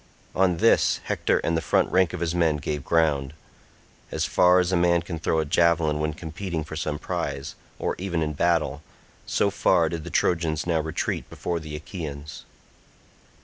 [0.33, 3.33] On this Hector and the front rank of his men gave ground.
[4.09, 7.93] As far as a man can throw a javelin when competing for some prize, or
[7.99, 12.45] even in battle—so far did the Trojans now retreat before the Achaeans.